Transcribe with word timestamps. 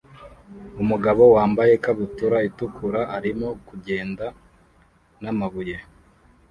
Umugabo 0.81 1.23
wambaye 1.35 1.71
ikabutura 1.75 2.37
itukura 2.49 3.01
arimo 3.17 3.47
kugenda 3.67 4.25
n'amabuye 5.23 5.77